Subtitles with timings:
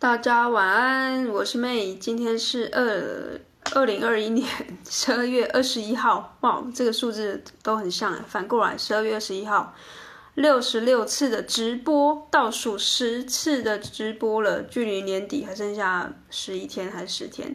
[0.00, 3.38] 大家晚安，我是 May，今天是二
[3.78, 4.48] 二零二一年
[4.88, 9.74] 十二月二十一号，哇，这个数字都很像，反过来十二月二十一号，
[10.36, 17.54] 六十六次的直播，倒数十次的直播了，距离年底还剩下十一天还是十天？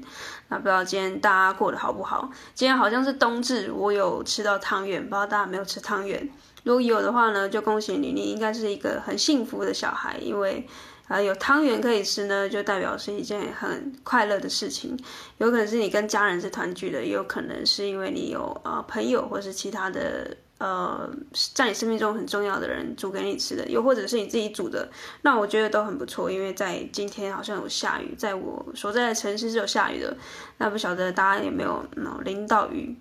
[0.50, 2.30] 那不知道今天大家过得好不好？
[2.54, 6.30] 今天好像是冬至，我有吃到汤圆，不知道大家有没有吃汤圆？
[6.64, 10.68] 如果有的话呢，就恭喜你，你应该是一个很幸福的小孩，因为。
[11.08, 14.98] 啊，有汤圆可以吃呢，就代表是一件很快乐的事情。
[15.38, 21.08] 有可能是你跟家人是团聚的，也有可能是因为你有呃朋友或是其他的呃
[21.54, 24.90] 在你生命中很重要的人煮给你吃的，又或者是你自己煮的，
[25.22, 26.32] 那我觉得都很不错。
[26.32, 30.18] 因为在今天好像有下雨，在我所在的城市是有下雨的，
[30.58, 31.86] 那不晓得大家有没有
[32.24, 32.96] 淋到雨？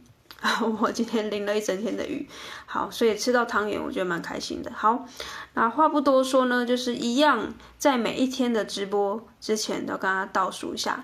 [0.78, 2.28] 我今天淋了一整天的雨，
[2.66, 4.70] 好，所以吃到汤圆，我觉得蛮开心的。
[4.74, 5.06] 好，
[5.54, 11.00] 那话不多说呢，就是一样，在每一天的直播之前，都跟大家倒数一下，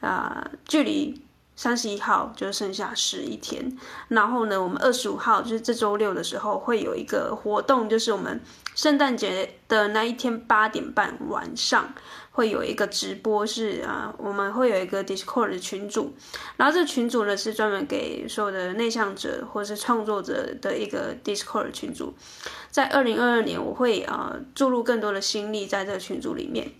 [0.00, 1.22] 啊、距离
[1.56, 3.76] 三十一号就剩下十一天。
[4.08, 8.40] 然后呢，我们二十五号就是这周六的时候会有一个活动，就是我们
[8.76, 11.92] 圣诞节的那一天八点半晚上。
[12.32, 16.12] 会有一个直播是啊，我们会有一个 Discord 的群组，
[16.58, 22.12] 然后这群组呢是专门给所有的内向者或者是创作者的一个 Discord 群组。
[22.76, 26.70] 在二零二二年，我会啊注入更多的心力在这个群组里面，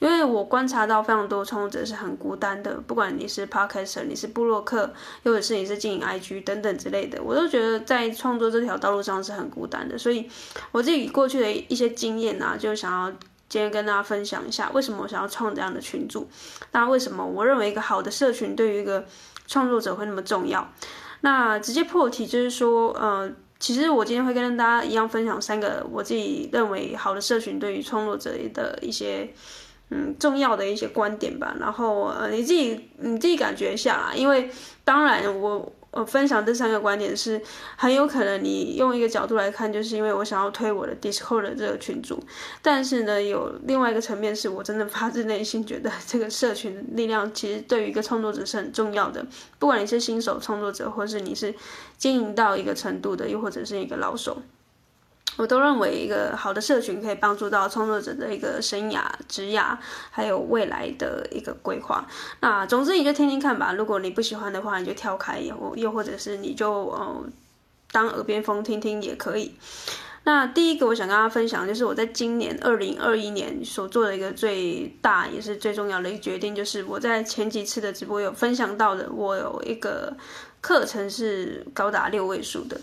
[0.00, 9.96] 因为我观察到非常多创作者是很孤单的，不管你是 Podcast，你是部落客，又或者是你是经营 IG 等等之类的，我都觉得在创作这条道路上是很孤单的。
[9.96, 10.28] 所以
[10.72, 13.16] 我自己过去的一些经验啊，就想要。
[13.46, 16.28] 今天跟大家分享一下，为什么我想要创这样的群组？
[16.72, 19.04] 那为什么我认为一个好的社群对于一个
[19.46, 20.68] 创作者会那么重要？
[21.20, 29.28] 那直接破题就是说，呃，其实我今天会跟大家一样分享三个我自己认为好的社群对于创作者的一些
[29.90, 31.56] 嗯重要的一些观点吧。
[31.58, 34.50] 然后呃，你自己你自己感觉一下啦，因为
[34.84, 35.72] 当然我。
[35.94, 37.40] 我分享这三个观点是
[37.76, 42.22] 很有可能你用一个角度来看，就是因为我想要推我的 Discord 的这个群组，
[42.60, 49.24] 但是呢，有另外一个层面是我真的发自内心觉得这个社群力量其实对于一个创作者是很重要的，
[49.58, 51.54] 不管你是新手创作者，或是你是
[51.96, 54.42] 经营到一个程度的，又或者是一个老手。
[55.36, 59.76] 我都认为一个好的社群可以帮助到创作者的一个生涯、职涯，
[60.10, 62.06] 还有未来的一个规划。
[62.40, 63.72] 那总之你就听听看吧。
[63.72, 67.24] 如果你不喜欢的话，你就跳开，又又或者是你就呃
[67.90, 69.54] 当耳边风听听也可以。
[70.26, 80.16] 那第一个我想跟大家分享，就是我在今年二零二一年所做的一个最大也是最重要的一个决定，就是我在前几次的直播有分享到的，我有一个
[80.62, 82.80] 课程是高达六位数的。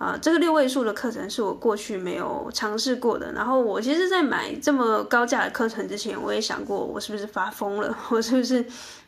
[0.00, 3.30] 啊，这个六位数的课程是我过去没有尝试过的。
[3.32, 7.94] 然后我其实，在买这么高价的课程之前，我也想过，我是不是发疯了？
[8.08, 8.64] 我是不是，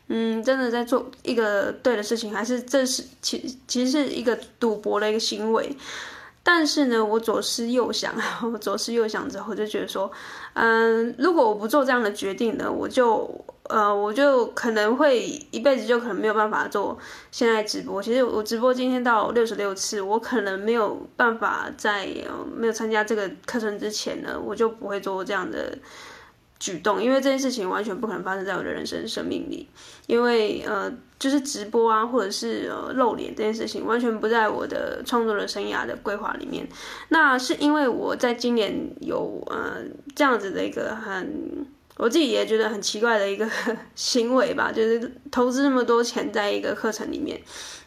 [0.09, 5.75] 嗯，真的在做一个对的事情，还是这是其其实是一个赌博的一个行为？
[6.43, 8.13] 但是呢，我左思右想，
[8.53, 10.11] 我左思右想之后，就觉得说，
[10.53, 16.97] 嗯，如果我不做这样的决定呢，我就，呃，我就可能会一辈子就可能没有办法做
[17.31, 18.01] 现在直播。
[18.01, 22.07] 其实我直播今天到六十六次，我可能没有办法在，
[22.55, 25.77] 没有参加这个课程之前呢，我就不会做这样的。
[26.59, 29.67] 举动，因为这件事情完全不可能发生在我的人生生命里，
[30.07, 36.65] 因为呃，就是直播啊，或者是呃露脸这件事情，完全不在我的创作的生涯的规划里面。
[37.09, 39.75] 那是因为我在今年有呃
[40.15, 41.65] 这样子的一个很。
[41.97, 43.47] 我自己也觉得很奇怪的一个
[43.95, 47.39] 行为吧，就是投资那么多钱在一个课程里面，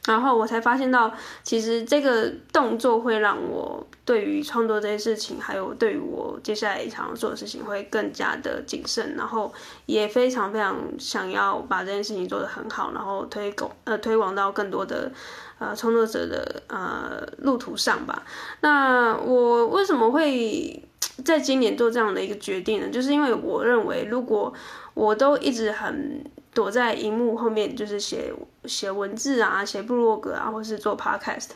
[0.06, 1.12] 然后我才发现到，
[1.42, 9.52] 其实这个动作会让我对于创作这些事情，还有对于我接下来想要做的事情，会更加的谨慎，然后
[9.86, 15.10] 也非常非常想要把这件事情做得很好，然后推广呃推广到更多的
[15.58, 18.22] 呃创作者的呃路途上吧。
[18.60, 20.85] 那我为什么会？
[21.24, 24.52] 在今年做这样的一个决定呢，就是因为我认为，如果
[24.94, 28.32] 我都一直很躲在荧幕后面，就是写
[28.64, 31.50] 写文字啊，写部落格啊，或是做 podcast，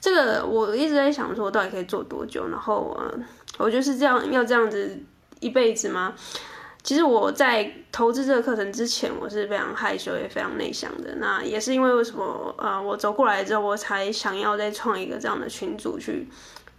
[0.00, 2.48] 这个我一直在想说，到底可以做多久？
[2.48, 3.18] 然后，呃，
[3.58, 4.98] 我就是这样要这样子
[5.40, 6.14] 一辈子吗？
[6.82, 11.16] 其实我在投资这个课程之前，我是非常害羞也非常内向的。
[11.16, 12.54] 那也是因为为什么？
[12.58, 16.28] 呃，我走过来之后，我才想要再创一个这样的群组去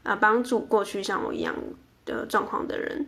[0.04, 1.54] 啊，帮助过去像我一样。
[2.18, 3.08] 的状况的人，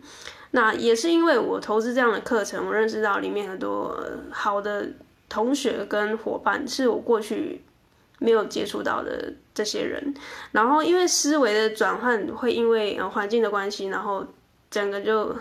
[0.52, 3.98] 那也是因为我投资这样的课程，我认识到里面很多
[4.30, 4.88] 好的
[5.28, 7.62] 同学跟伙伴，是我过去
[8.18, 10.14] 没有接触到的这些人。
[10.52, 14.26] 然后因为思维的转换会因为环境的关系，然后
[14.70, 15.34] 整个就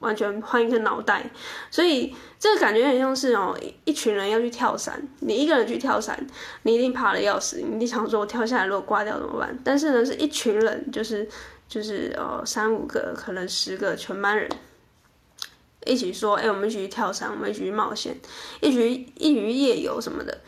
[0.00, 1.30] 完全换一个脑袋，
[1.70, 6.18] 所以这个感觉很像是哦，一群人要去跳伞，你一个人去跳伞，
[6.64, 9.56] 你一定怕的要死，你一定想说我跳下来如果挂掉怎么办？
[9.62, 11.28] 但是呢，是一群人，就是
[11.72, 14.46] 就是呃三五个，可能十个全班人
[15.86, 18.14] 一起说，哎，我们一起去跳伞，我们一起去冒险，
[18.60, 20.38] 一起一起夜游什么的，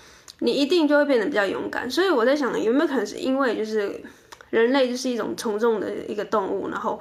[0.40, 1.90] 你一定就会变得比较勇敢。
[1.90, 4.04] 所以我在想，有没有可能是因为就是。
[4.50, 7.00] 人类就是一种从众的一个动物，然后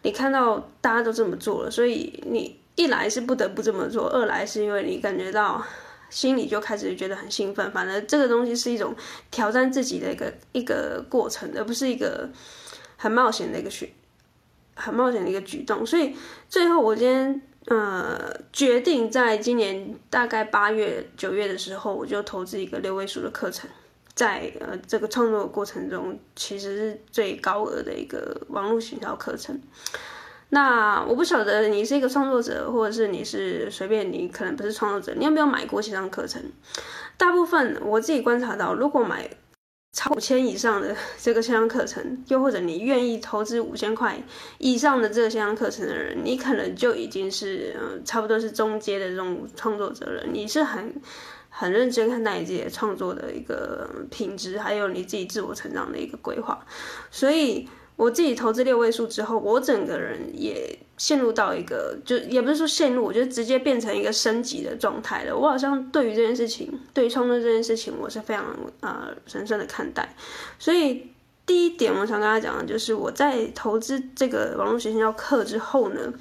[0.00, 5.62] 你看到大家都这么做了，所以你一来是不得不这么做，二来是因为你感觉到
[6.08, 7.70] 心里就开始觉得很兴奋。
[7.72, 8.96] 反正这个东西是一种
[9.30, 12.26] 挑战自己的一个一个过程，而不是一个
[12.96, 13.92] 很冒险的一个举
[14.74, 15.84] 很冒险的一个举动。
[15.86, 16.14] 所以
[16.48, 23.68] 最后我今天呃决定在今年大概八月九月的时候，我就投资一个六位数的课程。
[24.14, 29.60] 在呃这个创作过程中，其实是最高额的一个网络行销课程。
[30.50, 36.40] 那我不晓得你是一个创作者，或者是你是随便你可能不是创作者，你有没有买过线上课程？
[37.16, 39.28] 大部分我自己观察到，如果买
[39.94, 44.22] 超五千以上的 这个线上课程，又或者你愿意投资五千块
[44.58, 50.26] 以上的这个线上课程的人，你可能就已经是呃差不多是中阶的这种创作者了。
[50.30, 51.00] 你是很。
[51.56, 56.66] 很认真看待你自己创作的一个品质，还有你自己自我成长的一个规划。
[57.12, 65.36] 所以我自己投资六位数之后，我整个人也陷入到一个，就也不是说陷入，我就直接变成一个升级的状态了。
[65.36, 68.44] 我好像对于这件事情，对于创作这件事情，我是非常
[68.80, 70.14] 呃神圣的看待。
[70.58, 71.10] 所以
[71.46, 76.12] 第一点，我想跟大家讲的就是，我在投资这个网络学校课之后呢。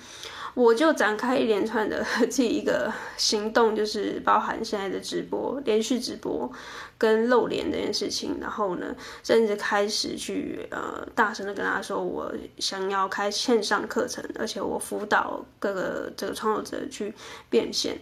[0.56, 6.52] 我就展开一连串的这一个行动，就是包含现在的直播、连续直播
[6.96, 17.12] 跟露脸这件事情，然后呢，甚至开始去呃大声的跟大家说，我想要开线上课程，而且我辅导各个这个创作者去
[17.50, 17.98] 变现。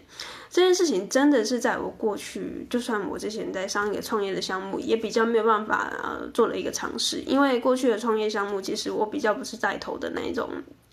[0.49, 10.49] 这件事情真的是在我过去，就算我之前在上一个创业的项目，也比较没有办法呃做了一个尝试，因为过去的创业项目，其实我比较不是带头的那一种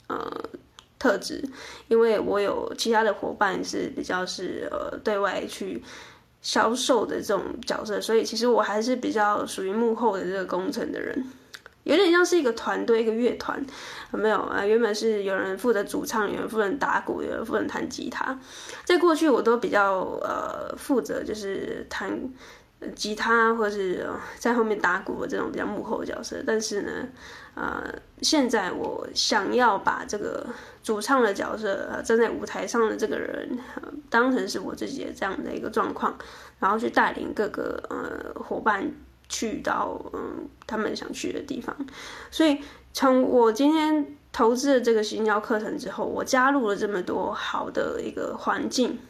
[0.07, 0.31] 呃。
[0.99, 1.43] 特质，
[1.89, 5.83] 因为我有其他的伙伴是比较是呃对外去
[6.43, 11.25] 销售的这种角色，所以其实我还是比较属于幕后的这个工程的人，
[11.85, 13.65] 有点像是一个团队，一个乐团，
[14.13, 14.65] 没有啊？
[14.65, 18.39] 原本是有人负责主唱，有人负责打鼓，有人负责弹吉他，
[18.85, 22.19] 在过去我都比较呃负责就是弹
[22.95, 24.09] 吉他或者是
[24.39, 26.91] 在后面打鼓的这种比较幕后的角色，但是呢。
[27.61, 27.93] 呃，
[28.23, 30.47] 现在我想要把这个
[30.81, 33.59] 主唱的角色，呃，站在舞台上的这个人，
[34.09, 36.17] 当成是我自己的这样的一个状况，
[36.61, 38.89] 然后去带领各个呃伙伴
[39.29, 41.77] 去到嗯、他们想去的地方。
[42.31, 42.61] 所以
[42.93, 49.01] 从我今天投资了这个行销课程之后，我加入了这么多好的一个环境，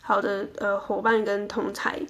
[0.00, 2.06] 好的呃伙伴跟同侪，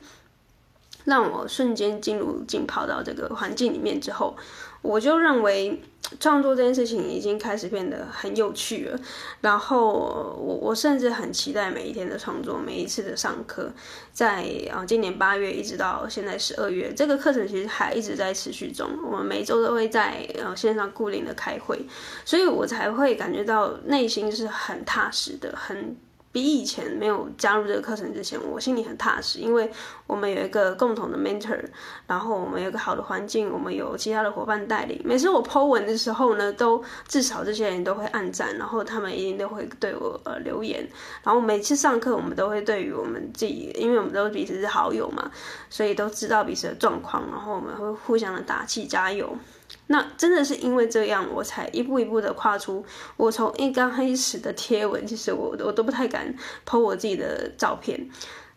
[1.04, 4.36] 让我瞬间进入浸泡到这个环境里面之后。
[4.82, 5.82] 我就认为
[6.20, 9.00] 创作这件事情已经开始变得很有趣了，
[9.40, 9.94] 然后
[10.38, 13.72] 我我甚至很期待每一天的创作，每一次的上课，
[14.12, 21.86] 在啊今年八月一直到现在十二月，这个课程其实还一直在持续中，我们每周都会在呃线上固定的开会，
[22.26, 25.96] 所以我才会感觉到内心是很踏实的，很。
[26.34, 29.70] 比以前没有加入这个课程之前，我心里很踏实，因为
[30.04, 31.64] 我们有一个共同的 mentor，
[32.08, 35.00] 然后我们有一个好的环境，我们有其他的伙伴带领。
[35.04, 40.84] 每次我 po 文的时候呢，都至少这些人都会按赞，然后他们一定都会对我呃留言。
[41.22, 45.30] 然后每次上课，我们都会对于我们自己，因为我们都彼此是好友嘛，
[45.70, 49.38] 所以都知道彼此的状况，然后我们会互相的打气加油。
[49.86, 52.84] 那真的是因为这样，我才一步一步的跨出。
[53.16, 56.34] 我从一刚开始的贴文，其实我我都不太敢
[56.66, 58.08] po 我自己的照片，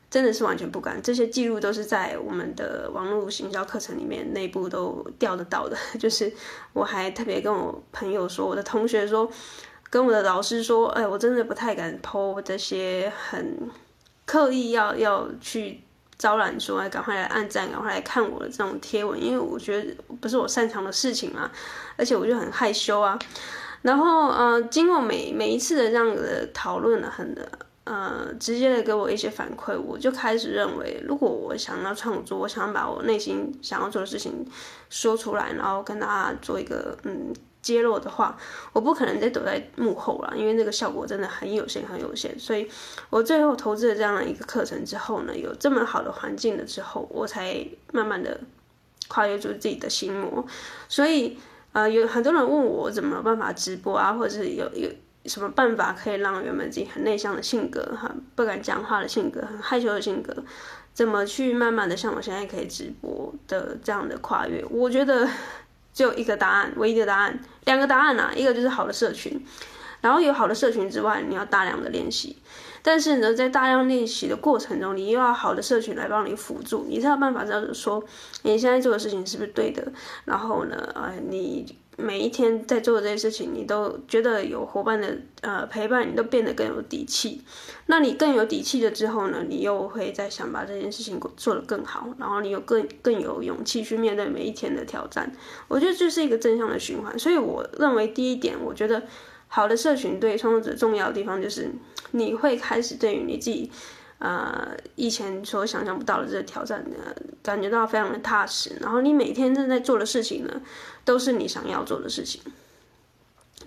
[0.10, 1.02] 真的是完全不敢。
[1.02, 5.76] 这些记录都是在我们的网络行销课程里面内部都调得到的。
[6.00, 6.32] 就是
[6.72, 9.30] 我还特别跟我朋友说，我的同学说，
[9.90, 13.70] 跟我的老师说，哎，我真的不太敢 po 这些很
[14.26, 15.82] 刻意要要去。
[16.18, 21.52] 招揽说，赶快来按赞，赶快来看我的这种贴文，因为我觉得不是我擅长的事情嘛，
[21.96, 23.18] 而且我就很害羞啊。
[23.84, 27.48] 然后，呃，经过每每一次的这样的讨论呢，很的，
[27.84, 34.46] 呃，直接的给我一些反馈，我就开始认为，如果我想要创作，我想要把我内心想要做的事情
[34.90, 37.34] 说出来，然后跟大家做一个，嗯。
[37.68, 38.38] 揭露的话，
[38.72, 42.40] 我不可能再躲在幕后了，因为那个效果真的很有限，很有限。
[42.40, 42.66] 所以
[43.10, 48.40] 我最后投资了这样的一个课程之后呢，有这么好的环境了之后，我才慢慢的
[49.10, 50.46] 跨越出自己的心魔。
[50.88, 51.38] 所以
[51.74, 54.90] 呃，有很多人问我怎么办法直播啊，或者是有有
[55.26, 60.34] 什么办法可以让原本自己很内向的性格、很不敢讲话的性格、很害羞的性格，
[60.94, 64.64] 怎么去慢慢的像我现在可以直播的这样的跨越？
[64.70, 65.28] 我觉得
[65.98, 69.44] 只有一个答案，唯一的答案，两个答案啊，一个就是好的社群，
[70.00, 72.38] 然后有好的社群之外，你要大量的练习。
[72.84, 78.04] 但是呢，在大量练习的过程中，你又要好的社群来帮你辅助，你才有办法知道说
[78.44, 79.92] 你现在做的事情是不是对的。
[80.26, 87.42] 然后呢，呃，你每一天在做这些事情，你都觉得有伙伴的呃陪伴，你都变得更有底气。
[87.88, 95.30] 那你更有底气了之后呢，你又会再想把这件事情做得更好，然后你有更更有勇气去面对每一天的挑战。
[95.68, 97.20] 我觉得这是一个正向的循环。
[97.20, 99.04] 所以我认为第一点，我觉得。
[99.50, 101.72] 好的社群对创作者重要的地方就是，
[102.12, 103.72] 你会开始对于你自己，
[104.20, 106.96] 呃，以前所想象不到的这个挑战呢，
[107.44, 108.76] 感觉到非常的踏实。
[108.82, 110.62] 然后你每天正在做的事情呢，
[111.06, 112.42] 都是你想要做的事情，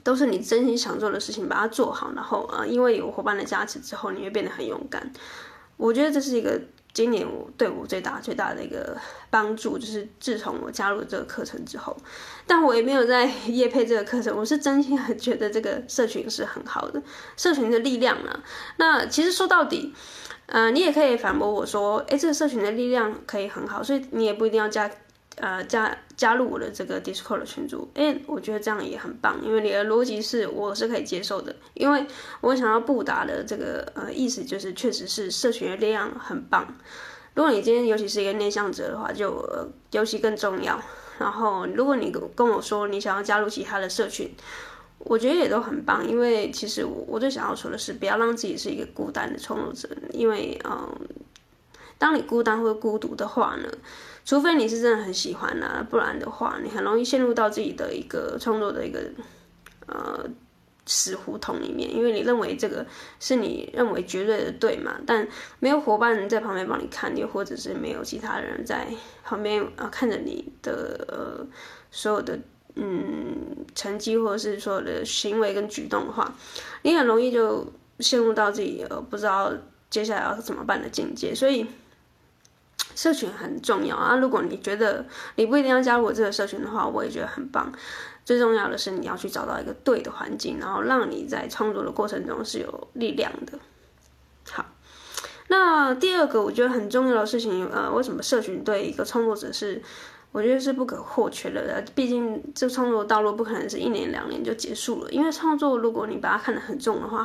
[0.02, 2.12] 都是你真心想做的事情，把它做好。
[2.14, 5.12] 然后呃，因为有伙伴的加持之后，你会变得很勇敢。
[5.76, 6.61] 我觉得这是一个。
[6.92, 8.97] 今年我对我最大最大的一个
[9.30, 11.97] 帮助，就是自从我加入这个课程之后，
[12.49, 17.00] 但我也没有在业配这个课程，我是真心很觉得这个社群是很好的，
[17.37, 18.40] 社群的力量呢。
[18.78, 19.95] 那其实说到底，
[20.50, 24.90] 呃，你也可以反驳我说，诶，这个社群的力量可以很好，所以你也不一定要加。
[25.37, 32.04] 呃，加加入我的这个 Discord 群组，哎，我觉得这样也很棒，因为你的逻辑是我是可以接受的，因为
[32.42, 36.66] 我想要布达的这个呃意思就是，确实是社群的力量很棒。
[37.33, 39.42] 如果你今天尤其是一个内向者的话，就、
[39.92, 40.78] 尤其更重要。
[41.19, 44.30] 然后，如果你跟我说你想要加入其他的社群，
[45.00, 50.88] 我觉得也都很棒，因为其实我我最想要说的是，不要让自己是一个孤单的创作者，因为嗯、
[51.99, 53.69] 当你孤单或孤独的话呢，
[54.25, 59.00] 除非你是真的很喜欢啊，不然的话，你很容易陷入到自己的一个创作的一个
[59.87, 60.25] 呃
[60.85, 62.85] 死胡同里面，因为你认为这个
[63.19, 65.26] 是你认为绝对的对嘛，但
[65.61, 68.87] 没有伙伴在旁边帮你看，又或者是没有其他人在
[69.25, 71.47] 旁边啊、呃、看着你的呃
[71.90, 72.38] 所有的
[72.77, 76.35] 嗯成绩或者是说的行为跟举动的话，
[76.83, 77.67] 你很容易就
[77.99, 79.53] 陷入到自己呃不知道
[79.89, 81.67] 接下来要怎么办的境界，所以。
[82.93, 84.17] 社群很重要啊！
[84.17, 87.73] 如果你觉得你不一定要加入我这个社群的话，我也觉得很棒。
[88.25, 93.59] 最重要的是你要去找到一个对的环境，然后让你在创作的过程中是有力量的。
[94.50, 94.67] 好，
[95.49, 99.81] 那第二个我觉得很重要的事情，呃，为什么社群对一个创作者是
[100.32, 101.84] 我觉得是不可或缺的？
[101.94, 107.25] 毕竟这创作道路不可能是一年两年就结束了，因为创作如果你把它看得很重的话，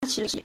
[0.00, 0.42] 它其实。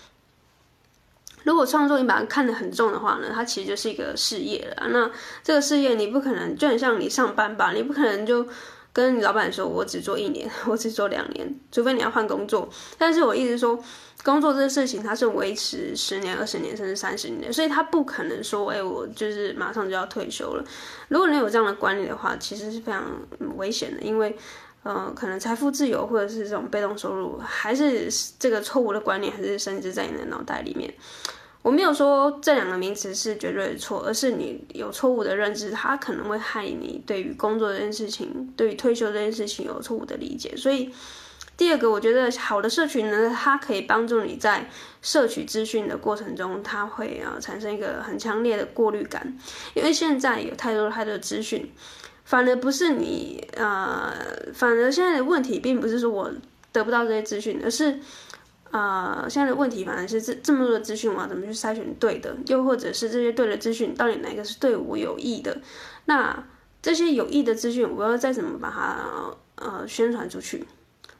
[1.44, 4.88] 如果创作你把它看得很重的话呢，它其实就是一个事业了。
[4.89, 5.10] 那
[5.41, 8.46] 这个事业你不可能就很像你上班吧，你不可能就
[8.98, 12.68] 跟老板说，我只做一年，我只做两年，除非你要换工作。
[12.98, 13.77] 但是我一直说，
[14.24, 20.63] 工作这个事情它是维持十年、二十年甚至三十年，所以它不可能说，哎，我就是马上就要退休了。
[21.10, 23.04] 如果你有这样的观念的话，其实是非常
[23.58, 24.36] 危险的，因为
[24.82, 30.92] 呃，可能财富自由或者是这种被动收入，还是这个错误的观念，还是甚至在你的脑袋里面。
[31.68, 40.56] 我没有说这两个名词是绝对的错，而是你有错误的认知，它可能会害你对于工作这件事情，对于退休这件事情有错误的理解。
[40.56, 40.90] 所以，
[41.58, 44.70] 第二个，我觉得好的社群呢，它可以帮助你在
[45.02, 49.38] 摄取资讯的过程中，它会啊产生一个很强烈的过滤感，
[49.74, 51.70] 因为现在有太多太多的资讯，
[52.24, 54.14] 反而不是你呃，
[54.54, 56.32] 反而现在的问题并不是说我
[56.72, 58.00] 得不到这些资讯，而是。
[58.72, 62.36] 呃，现在的问题反而是这这么多的资讯，我要怎么去筛选对的？
[62.48, 65.58] 又或者是这些对的资讯，到底哪个是对我有益的？
[66.06, 66.44] 那
[66.82, 70.66] 这些有益的资讯，我要再怎么把它呃宣传出去？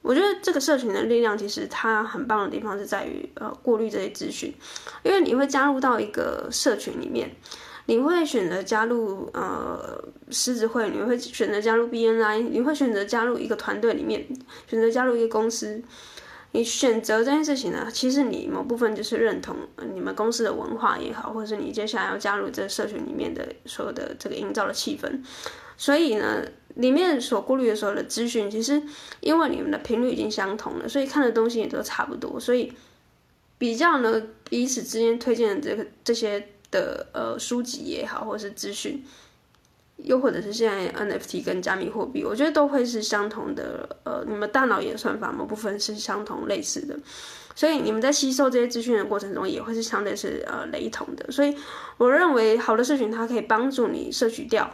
[0.02, 4.54] 我觉得这个社群的力量，其实它很棒的地方是在于呃过滤这些资讯，
[5.02, 7.34] 因为你会加入到一个社群里面，
[7.86, 14.26] 你会选择加入呃狮子会，你会选择加入 BNI，你会选择加入一个团队里面，
[14.66, 15.82] 选择加入一个公司。
[16.52, 19.54] 你选择这件事情呢，其实你某部分就是认同
[19.94, 25.22] 你们公司的文化也好，或者是你接下来要加入这社群里面的所有的这个营造的气氛。
[25.76, 26.42] 所以呢，
[26.76, 28.82] 里面所顾虑的所有的资讯，其实
[29.20, 32.40] 因为你们的频率已经相同了，所以看的东西也都差不多。
[32.40, 32.72] 所以
[33.58, 39.04] 比较呢，彼此之间推荐的这个这些的呃书籍也好，或者是资讯。
[39.98, 43.88] 又或者是现在 NFT 跟加密货币，我觉得都会是相同的。
[44.04, 46.98] 呃，你们大脑演算法某部分是相同类似的，
[47.54, 51.30] 所以你们在吸收这些资讯的过程中，也会是相对是呃雷同的。
[51.30, 51.54] 所以
[51.96, 54.70] 我认为好的社群它可以帮助你摄取掉，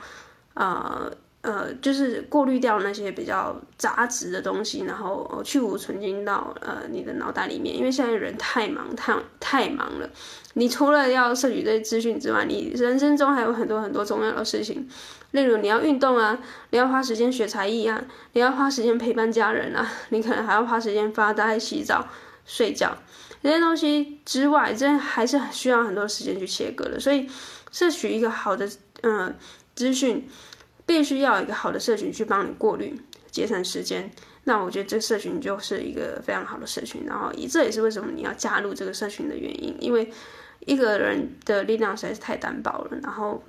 [0.54, 1.11] 呃，
[1.44, 7.76] 呃，就是过滤掉那些比较杂质的东西，然后去芜存菁到呃你的脑袋里面。
[7.76, 10.08] 因为现在人太忙，太太忙了。
[10.54, 14.88] 你除了要摄取这些资讯之外，你人生中还有很多很多重要的事情，
[15.32, 16.38] 例如你要运动啊，
[16.70, 22.08] 你要花时间学才艺啊，你要花时间陪伴家人啊，你可能还要花时间发呆、洗澡、
[22.46, 22.96] 睡觉
[23.42, 26.98] 这些东西之外，这还是需要很多时间去切割的。
[26.98, 27.28] 所以，
[27.70, 28.66] 摄取一个好的
[29.02, 29.34] 嗯、呃、
[29.74, 30.26] 资讯。
[30.87, 32.95] 必须要有一个好的社群去帮你过滤，
[33.31, 34.11] 节省时间。
[34.47, 37.05] 那我觉得这个社群就是一个非常好的社群。
[37.07, 39.75] 然后，这也是为什么你要加入这个社群的原因。
[39.81, 40.12] 因为
[40.67, 42.99] 一个人的力量实在是太单薄了。
[43.03, 43.43] 然后，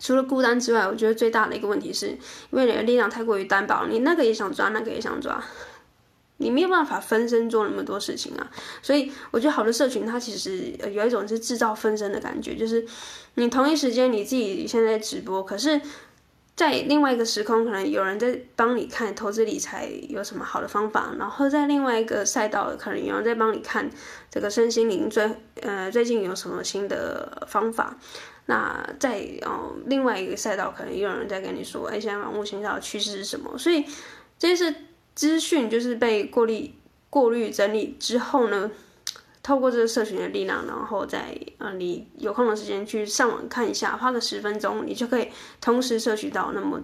[0.00, 2.18] 除了孤单之外，我觉得最大的一个问题是，因
[2.50, 5.42] 为你的力量太过于单薄，你那个也想抓，那个也想抓，
[6.36, 8.50] 你没有办法分身做那么多事情啊。
[8.82, 12.84] 所以，我觉得好的社群它其实有一种是制造分身的感觉，就是
[13.36, 15.80] 你同一时间你自己现在直播，可是。
[16.56, 23.90] 在另外一个时空，可能有人在帮你看投资理财有什么好的方法，然后在另外一个赛道，可能有人在帮你看
[24.30, 25.28] 这个身心灵最
[25.62, 27.98] 呃最近有什么新的方法。
[28.46, 33.58] 那在哦另外一个赛道，可能有人在跟你说，哎，现在网络行销的趋势是什么？
[33.58, 33.84] 所以
[34.38, 34.72] 这些
[35.14, 36.72] 资讯就是被过滤、
[37.10, 38.70] 过滤、整理之后呢，
[39.44, 45.28] 透过这个社群的力量，然后在呃，你有空的时间去上网看一下，花个十分钟，你就可以
[45.60, 46.80] 同时摄取到那么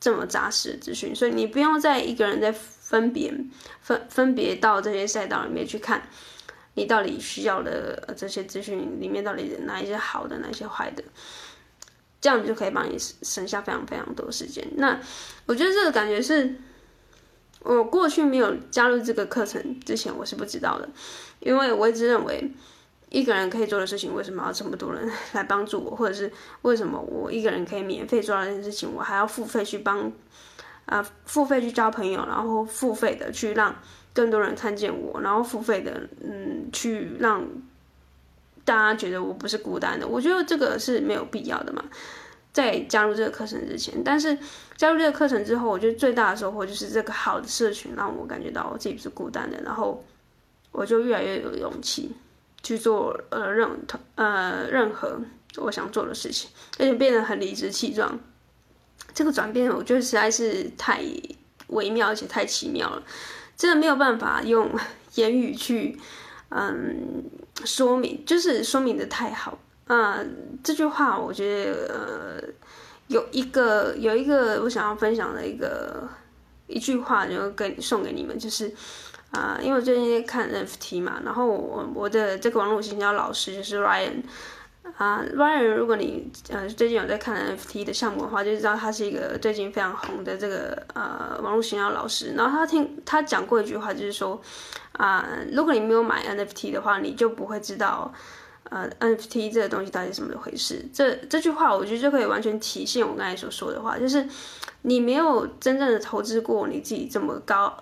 [0.00, 1.14] 这么扎实的资讯。
[1.14, 3.32] 所以你不用再一个人在分别
[3.80, 6.02] 分分别到这些赛道里面去看，
[6.74, 11.04] 你到底需要的这些资讯里面到底哪一些好的，哪一些坏的，
[12.20, 14.66] 这样就可以帮你省下非常非常多时间。
[14.74, 15.00] 那
[15.46, 16.56] 我觉得这个感觉是。
[17.62, 20.88] 我过去没有加入这个课程之前，我是不知道的，
[21.40, 22.50] 因为我一直认为
[23.10, 30.10] 一个人可以做的事情，为什么要这么多人来帮助我，或者是为什么我一个人可以免费做到这件事情，我还要付费去帮
[30.86, 33.76] 啊、付费去交朋友，然后付费的去让
[34.12, 37.46] 更多人看见我，然后付费的嗯去让
[38.64, 41.84] 大家觉得我不是孤单的，我觉得这个是没有必要的嘛。
[42.52, 44.36] 在加入这个课程之前，但是
[44.76, 50.04] 加入这个课程之后，我觉得最大的收获就是这个好的社群让我感觉到我自己不是孤单的，然后
[50.72, 52.12] 我就越来越有勇气
[52.62, 53.68] 去做呃任
[54.16, 55.20] 呃任何
[55.56, 58.18] 我想做的事情，而且变得很理直气壮。
[59.12, 61.02] 这个转变我觉得实在是太
[61.68, 63.02] 微妙，而且太奇妙了，
[63.56, 64.70] 真的没有办法用
[65.14, 65.98] 言语去
[66.50, 67.24] 嗯
[67.64, 69.58] 说明，就是说明的太好。
[69.92, 72.48] 嗯，这句话我觉得呃，
[73.08, 76.08] 有一个有一个我想要分享的一个
[76.68, 78.72] 一句话，就跟送给你们，就是
[79.32, 84.22] 啊、因为我最近在看 NFT 嘛，然后我我的这个网络行销老师就是 Ryan
[84.96, 92.34] 啊、，Ryan，如果你呃最近有在看 NFT 的项目的话，就知道他是一个最近非常红的这个呃网络行销老师。
[92.36, 94.40] 然后他听他讲过一句话，就是说
[94.92, 98.12] 啊、如果你没有买 NFT 的话，你就不会知道。
[98.64, 100.84] 呃，NFT 这个东西到底是什么回事？
[100.92, 104.24] 这这句话我觉得就可以完全体现我刚才所说的话，就是
[104.82, 107.74] 你没有真正的投资过你自己这么高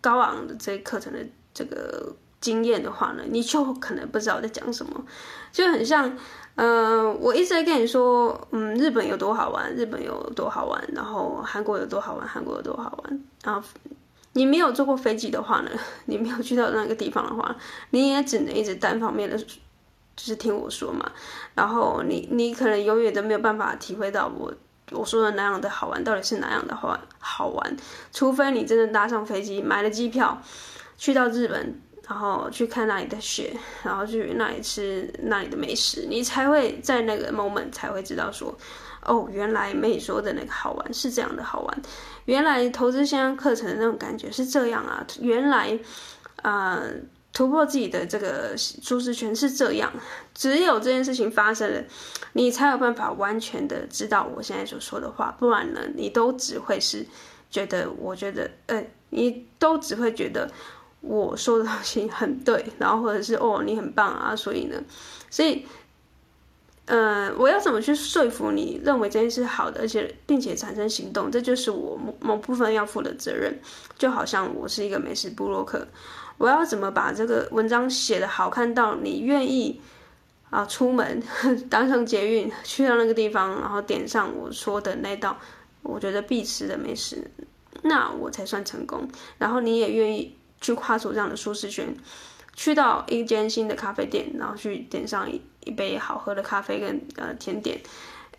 [0.00, 1.18] 高昂的这课程的
[1.52, 5.04] 这个经验的话呢，你就可能不知道在讲什么。
[5.50, 6.16] 就很像，
[6.54, 13.24] 呃，我一直在跟你说，嗯，日本有多好玩，日本有多好玩，然后韩国有多好玩，韩国有多好玩。
[13.42, 13.66] 然后
[14.34, 15.70] 你没有坐过飞机的话呢，
[16.06, 17.56] 你没有去到那个地方的话，
[17.90, 19.36] 你也只能一直单方面的。
[20.16, 21.10] 就是听我说嘛，
[21.54, 24.52] 然后你你可能永远都没有办法体会到我
[24.92, 27.76] 我说的那样的好玩到底是哪样的好玩好玩，
[28.12, 30.40] 除非你真的搭上飞机买了机票，
[30.96, 38.56] 去到日本，然后去看那里的雪，然后去那里吃那里的美食，你才会在那个 moment 才会知道说，
[39.02, 41.82] 哦，原来妹说的那个好玩是这样的好玩，
[42.26, 45.78] 原来投资线上课程的那种感觉是这样啊，原来
[46.42, 46.74] 啊。
[46.76, 46.90] 呃
[47.34, 49.92] 突破自己的这个舒适圈是这样，
[50.32, 51.82] 只有这件事情发生了，
[52.32, 57.04] 你才有办法完全的知道我现在所说的话，不然呢，你都只会是
[57.50, 60.48] 觉得，我觉得，呃，你都只会觉得
[61.00, 64.80] 我说的东西很对，然后或者是哦，你很棒啊，所以呢，
[65.28, 65.66] 所以，
[66.86, 73.58] 呃，我要怎么去说服你认为这件事好的，而且并且产生行动，这就是我某某部分要负的责任，
[73.96, 75.86] 就好像我是一个美食部落客。
[76.36, 79.80] 我要怎么把这个文章写得好看到你愿意
[80.50, 81.22] 啊出门
[81.70, 85.38] 搭上捷运去到那个地方，然后点上我说的那道
[85.82, 87.30] 我觉得必吃的美食，
[87.82, 89.08] 那我才算成功。
[89.38, 91.94] 然后你也愿意去跨出这样的舒适圈，
[92.52, 97.80] 去到一间新的咖啡店，然后去点上一一杯好喝的咖啡跟呃甜点，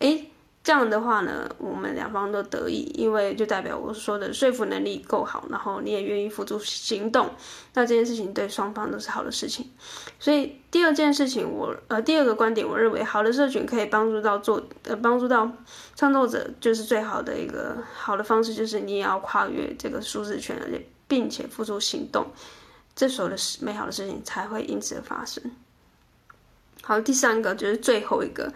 [0.00, 0.30] 诶，
[0.64, 7.30] 这样的话呢，我们两方都得益，因为就代表我说的说服能力够好，然后你也愿意付诸行动，
[7.74, 9.70] 那这件事情对双方都是好的事情。
[10.18, 15.48] 所以第二件事情我，呃第二个观点，我认为好的社群可以帮助到做呃帮助到
[15.94, 22.26] 创作者，就是最好的一个好的方式，就是你也要跨越这个舒适圈，而且并且付诸行动，
[22.96, 25.52] 这时候的美好的事情才会因此而发生。
[26.86, 28.48] 好，第三个就是最后一个。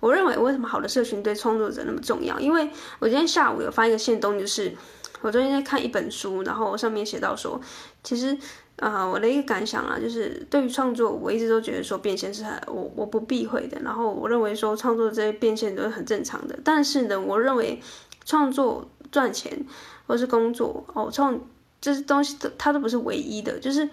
[0.00, 2.40] 我认为为什么好的社群对创作者那么重要？
[2.40, 4.72] 因为我今天下午有发一个限动，就是
[5.20, 7.60] 我昨天在看一本书，然后我上面写到说，
[8.02, 8.34] 其实
[8.76, 16.58] 呃我的一个感想啊，就是对于创作，我一直都觉得说变现是很我我不避讳的，然后我认为说创作这些变现都是很正常的。
[16.64, 17.78] 但是呢，我认为
[18.24, 19.66] 创作赚钱
[20.06, 21.38] 或是工作哦创
[21.82, 23.86] 这些东西都它都不是唯一的，就是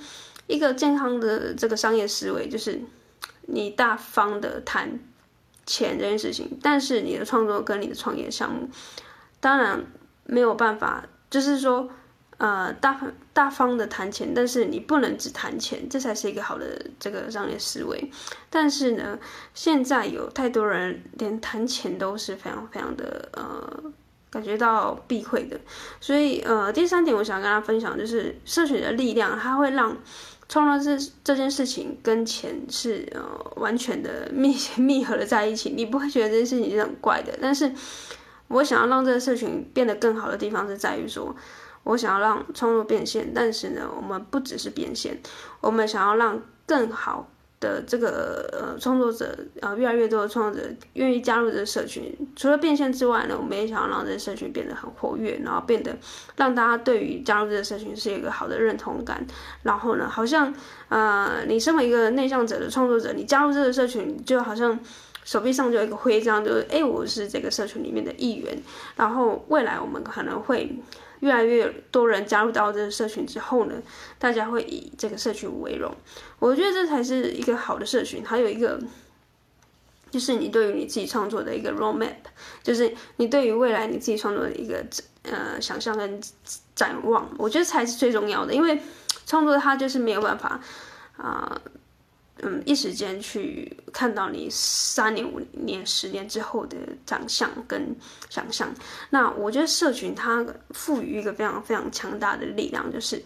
[0.47, 2.81] 一个健康的这个商业思维，就是
[3.47, 4.99] 你大方的谈。
[5.63, 8.67] 钱这件事情，但是你的创作跟你的创业项目，
[9.39, 9.85] 当然
[10.25, 11.87] 没有办法，就是说，
[12.37, 12.99] 呃，大
[13.31, 18.11] 大方的谈钱，但是你不能只谈钱，这才是一个好的这个商业思维。
[18.49, 19.19] 但是呢，
[19.53, 23.83] 现在有太多人连谈钱都是非常非常的呃，
[24.31, 25.57] 感觉到避讳的，
[26.01, 29.95] 所以呃，第三点我想跟大家分享就是，社群的力量，它会让。
[30.51, 33.21] 创造这这件事情跟钱是呃
[33.55, 37.31] 完全的 密密合的在一起，你不会觉得这件事情是很怪的。
[37.41, 37.71] 但是，
[38.49, 41.33] 我想要让这个社群变得更好的地方是在于说，
[41.83, 45.17] 我想要让创作变现，但是呢，我们不只是变现，
[45.61, 47.29] 我们想要让更好。
[47.61, 55.95] 的这个呃创作者呃越来越多的创作者愿意加入这个社群，除了变现之外呢，我们也想要让这个社群变得很活跃，然后变得
[56.35, 59.25] 让大家对于加入这个社群是一个好的认同感。
[59.63, 60.53] 然后呢，好像
[60.89, 64.77] 呃你身为一个内向者的创作者，你加入这个社群，就好像
[65.23, 68.57] 手臂上就有一个徽章，就是哎我是这个社群里面的一员。
[68.95, 70.77] 然后未来我们可能会。
[71.21, 73.81] 越来越多人加入到这个社群之后呢，
[74.19, 75.91] 大家会以这个社群为荣。
[76.37, 78.23] 我觉得这才是一个好的社群。
[78.23, 78.79] 还有一个，
[80.11, 82.15] 就是你对于你自己创作的一个 roadmap，
[82.61, 84.85] 就是你对于未来你自己创作的一个
[85.23, 86.21] 呃想象跟
[86.75, 87.29] 展望。
[87.37, 88.79] 我觉得才是最重要的，因为
[89.25, 90.59] 创作它就是没有办法
[91.17, 91.61] 啊。
[92.43, 96.75] 嗯，一时间去看到你三年、五年、十年之后的
[97.05, 97.95] 长相跟
[98.29, 98.73] 想象，
[99.11, 103.23] 那我觉得社群它赋予一个非常非常强大的力量，就是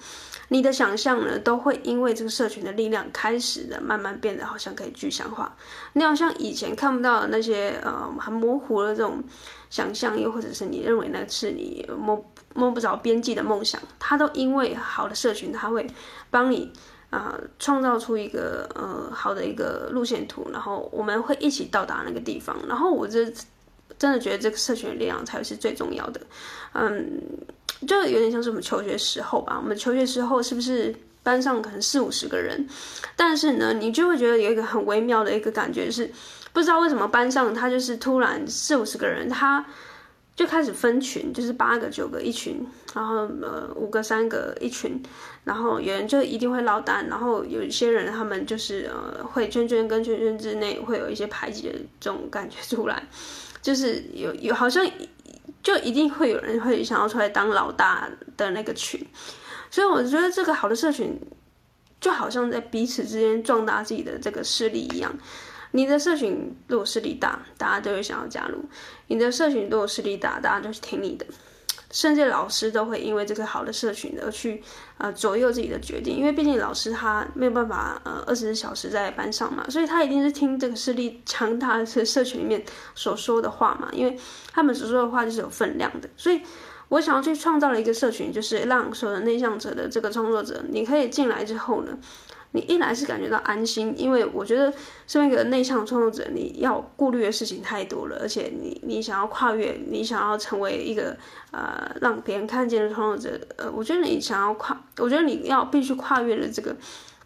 [0.49, 5.56] 你的想象呢，都会因为这个社群的力量，开始的慢慢变得好像可以具象化。
[5.93, 9.23] 你好像以前看不到的那些呃很模糊的这种
[9.69, 12.21] 想象，又或者是你认为那是你摸
[12.54, 15.88] 摸不着边际的梦想，它都因为好的社群，它会
[16.30, 16.73] 帮你。
[17.15, 22.54] 啊、创造出一个呃好的一个路线图，然后我们会一起到达那个地方。
[22.67, 23.25] 然后我这
[23.97, 26.19] 真的觉得这个社群力量才是最重要的。
[26.73, 27.21] 嗯，
[27.88, 29.58] 就有点像是我们求学时候吧。
[29.62, 32.67] 我们求学时候是不是班上可能四五十个人，
[33.15, 36.12] 但是呢，你就会觉得有一个很微妙的一个感觉是，
[36.51, 39.65] 不知道为什么班上他就是突然四五十个人，他。
[40.35, 45.01] 就开始分群，就是八个、九个一群，然后呃五个、三个一群，
[45.45, 53.01] 然后有人就一定会落单，然后有一些人他们就是呃会圈圈跟圈圈之内会有一些排挤的这种感觉出来，
[53.61, 54.85] 就是有有好像
[55.63, 58.99] 就一定会有人会想要出来当老大的那个群，
[59.71, 61.17] 所以我觉得这个好的社群
[62.01, 65.17] 就好像在彼此之间壮大自己的这个势力一样。
[65.75, 68.59] 你的社群如果势力大，大家都会想要加入；
[69.07, 71.25] 你的社群如果势力大，大家都是听你的。
[71.91, 74.61] 甚至老师都会因为这个好的社群而去
[74.97, 82.63] 呃左右自己的决定，因为毕竟老师他没有办法呃二十四小时在班上嘛，所以他一定是听这个势力强大的社群里面
[82.95, 84.17] 所说的话嘛，因为
[84.53, 86.09] 他们所说的话就是有分量的。
[86.17, 86.41] 所以
[86.89, 91.97] 我想要去创造了一个社群，就是让所有的内向者的这个创作者，你可以进来之后呢。
[92.55, 94.73] 你一来是感觉到安心，因为我觉得
[95.05, 101.15] 身为一个内向创作者，你要顾虑的事情太多了，而且你你想要跨越，你想要成为一个
[101.51, 106.73] 呃让别人看见的创作者，呃，我觉得你想要跨，我觉得你要必须跨越的这个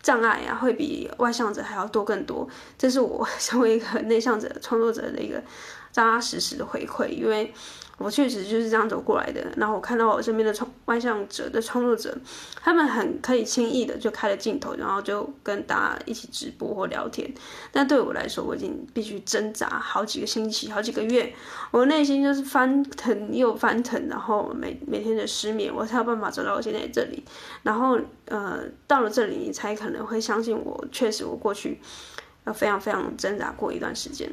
[0.01, 2.47] 障碍啊，会比外向者还要多更多。
[2.77, 5.39] 这是我 身为一个内向者创作者的一个
[5.91, 7.53] 扎扎实实的回馈，因为。
[7.99, 9.45] 我确实就是这样走过来的。
[9.57, 12.17] 然后我看到我身边的创外向者的创作者，
[12.55, 17.31] 他们很可以轻易的就开了镜头，然后就跟大家一起直播或聊天。
[17.71, 21.33] 但对我来说，我已经必须挣扎好几个星期、好几个月，
[21.71, 27.23] 我内心就是翻腾又翻腾，然后每每天的失眠，我才有办法走到我现在这里。
[27.63, 31.79] 然后呃，到了这里，你才可能会相信我，确实我过去
[32.45, 34.31] 要非常非常挣扎过一段时间。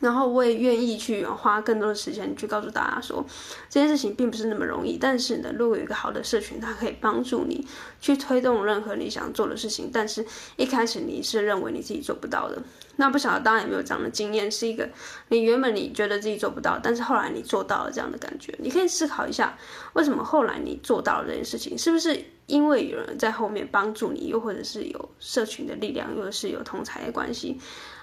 [0.00, 3.24] 然后我也愿意去花更多的时间去告诉大家说，
[3.68, 4.96] 这件事情并不是那么容易。
[4.96, 7.66] 但是呢，如果有一个好的社群，它可以帮助你
[8.00, 9.90] 去推动任何你想做的事情。
[9.92, 10.24] 但是
[10.56, 12.62] 一开始你是认为你自己做不到的，
[12.96, 14.50] 那不晓得大家有没有这样的经验？
[14.50, 14.88] 是一个
[15.28, 18.54] 你原本你觉得自己做不到，但是后来你做到了这样的感觉。
[18.58, 19.58] 你可以思考一下，
[19.94, 21.76] 为什么后来你做到了这件事情？
[21.76, 27.58] 是不是因为有人在后面帮助你，又或者是有社群的力量，又或者是有同侪的关系？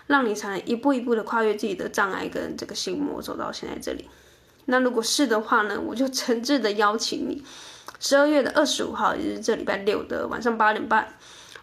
[0.07, 4.07] 让你才能一步一步的跨越自己的障碍跟这个心魔，走到现在这里。
[4.65, 7.43] 那如果是的话呢，我就诚挚的邀请你，
[7.99, 11.07] 十二月的二十五号，也就是这礼拜六的晚上八点半，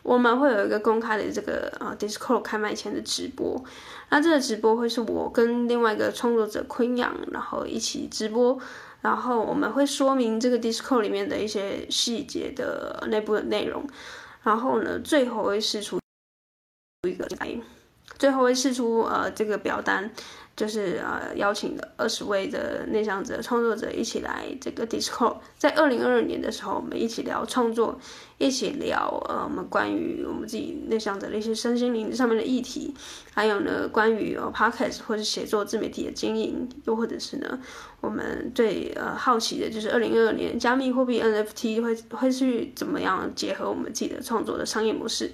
[0.03, 3.63] 我们会有一个公开的这个呃 Discord 开麦前的直播。
[4.11, 8.59] 那这个直播会是我跟另外一个创作者昆阳，然后一起直播，
[9.01, 13.85] 然后我们会说明这个 disco 里面的一些细节的内部的内容，
[14.43, 15.99] 然后呢，最后会释出
[17.09, 17.27] 一个
[18.19, 20.11] 最后会释出呃这个表单，
[20.57, 27.99] 就是呃邀请的二十位的内向者创作者一起来这个 Discord，在二零二二年的时候，我们一起聊创作，
[28.39, 32.95] 一起聊呃我们关于我们自己内向者的一些身心灵上面的议题，
[33.33, 37.59] 还有呢关于呃 Podcast 或是写作自媒体的经营，又或者是呢
[38.01, 45.33] 我们最呃好奇的就是二零二二年加密货币 NFT 会会去怎么样结合我们自己的创作的商业模式。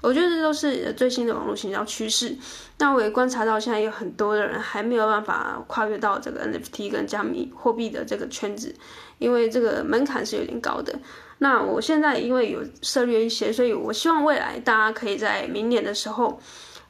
[0.00, 2.36] 我觉得这都是最新的网络行销趋势。
[2.78, 8.74] 那我也观察到，现在有很多的人还没有办法跨越到这个 NFT 跟加密货币的这个圈子，
[9.18, 10.98] 因为这个门槛是有点高的。
[11.38, 16.40] 那我现在因为有涉猎一些，所以我希望未来大家可以在明年的时候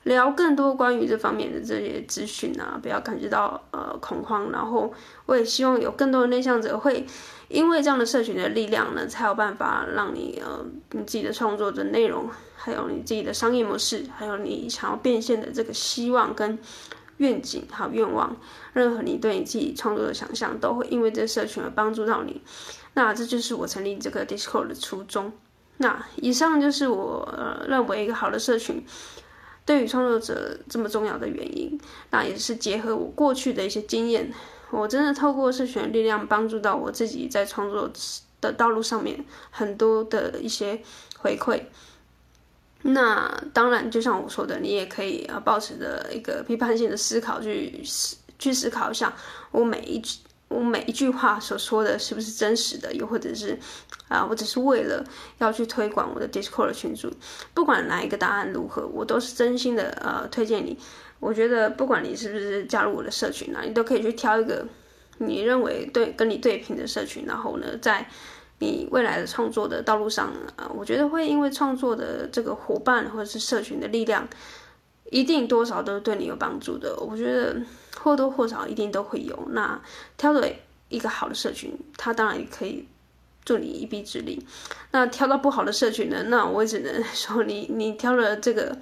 [0.05, 4.51] 聊更多关于这方面的这些资讯啊，不要感觉到呃恐慌。
[4.51, 4.93] 然后
[5.27, 7.05] 我也希望有更多的内向者会
[7.51, 12.31] 因为这样的社群的力量呢，才有办法让你呃你自己的创作的内容。
[12.63, 16.59] 还有你自己的商业模式，还有你想要变现的这个希望跟
[17.17, 18.37] 愿景，还有愿望，
[18.75, 22.43] 任何你对你自己创作的想象，都会因为这社群而帮助到你。
[22.93, 25.33] 那这就是我成立这个 Discord 的初衷。
[25.79, 28.85] 那以上就是我呃认为一个好的社群
[29.65, 31.81] 对于创作者这么重要的原因。
[32.11, 34.31] 那也是结合我过去的一些经验，
[34.71, 37.91] 我真的透过社群力量帮助到我自己在创作
[38.41, 40.81] 的道路上面很多的一些
[41.19, 41.63] 回馈。
[42.83, 49.13] 那当然，就像我说的，你也可以啊，抱持着一个批判性的思考去思去思考一下，
[49.51, 53.59] 我每一句我每一句话所说的是不是真实的，又或者是
[54.09, 55.05] 啊，我只是为了
[55.39, 57.13] 要去推广我的 Discord 群组，
[57.53, 60.79] 不管哪一个答案如何，我都是真心的呃推荐你。
[61.21, 64.67] 我觉得不管你是不是加入我的社群啊，你都可以去挑一个
[65.19, 68.09] 你认为对跟你对平的社群，然后呢，在。
[68.63, 74.29] 你未来的创作的道路上，呃，我觉得会因为创作的这个伙伴或者是社群的力量，
[75.11, 76.95] 一定多少都是对你有帮助的。
[77.01, 77.57] 我觉得
[78.03, 79.49] 或多或少一定都会有。
[79.53, 79.81] 那
[80.19, 82.87] 挑对一个好的社群，它当然也可以
[83.47, 84.45] 助你一臂之力。
[84.91, 86.25] 那挑到不好的社群呢？
[86.25, 88.77] 那我只能 说你你挑了这个，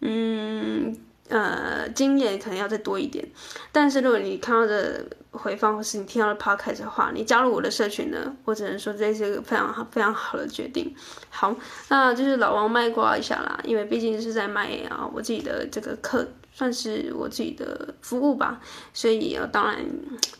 [0.00, 0.96] 嗯。
[1.30, 3.24] 呃，经验可能要再多一点，
[3.70, 10.92] 但是如果你看到的回放或是你听到的 podcast 的话，你加入我的社群呢，我只能说这是一个非常好、非常好的决定。
[11.30, 11.54] 好，
[11.88, 18.60] 那就是老王卖瓜一下啦，因为毕竟是在卖啊我自己的这个课，算是我自己的服务吧，
[18.92, 19.78] 所以呃当然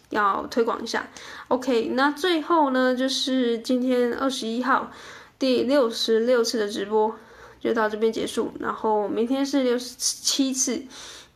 [0.09, 1.09] 要推广一下。
[1.47, 4.91] OK，那最后呢，就是今天二十一号
[5.39, 7.15] 第六十六次的直播。
[7.61, 10.83] 就到这边结束，然后明天是六十七次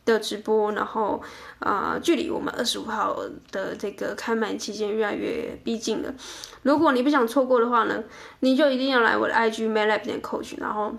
[0.03, 1.21] 的直播，然后
[1.59, 3.17] 啊、距离我们二十五号
[3.51, 6.13] 的这个开麦期间越来越逼近了。
[6.63, 8.03] 如果你不想错过的话呢，
[8.41, 10.93] 你就一定要来我的 IG malab 点 coach，然后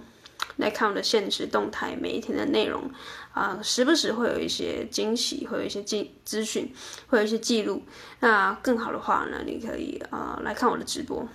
[0.57, 2.91] 来看我的限时动态，每一天的内容
[3.33, 6.73] 啊、时不时会有一些惊喜，会有一些记资讯，
[7.09, 7.83] 会有一些记录。
[8.21, 11.29] 那更好的话呢，你可以啊、来看我的直播。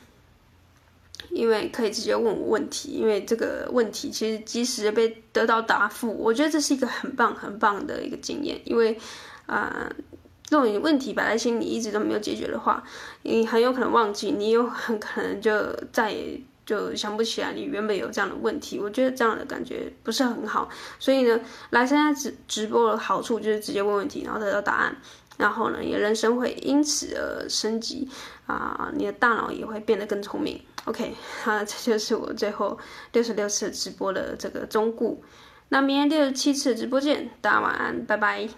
[1.29, 8.59] 因为可以直接问我问题，因为这个问题其实及时被得到答复，我觉得这是一个很棒很棒的一个经验。
[8.65, 8.97] 因为，
[9.45, 9.95] 啊、呃，
[10.49, 12.83] 如果你问题摆在心里一直都没有解决的话，
[13.23, 15.53] 你很有可能忘记，你有很可能就
[15.93, 18.79] 再也就想不起来你原本有这样的问题。
[18.79, 24.95] 我觉得这样的感觉不是很好，所以呢，来参加直直播的好处就是直接问问题，然后得到答案。
[25.37, 28.07] 然后呢，你的人生会因此而升级
[28.45, 30.61] 啊，你的大脑也会变得更聪明。
[30.85, 32.77] OK，好，这就是我最后
[33.13, 35.23] 六十六次直播的这个中顾。
[35.69, 38.49] 那明天六十七次直播见，大家晚安，拜拜。